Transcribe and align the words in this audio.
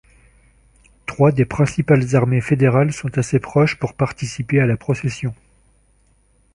Trois 1.05 1.31
des 1.31 1.45
principales 1.45 2.15
armées 2.15 2.41
fédérales 2.41 2.91
sont 2.91 3.15
assez 3.19 3.37
proches 3.37 3.77
pour 3.77 3.93
participer 3.93 4.59
à 4.59 4.65
la 4.65 4.75
procession. 4.75 5.35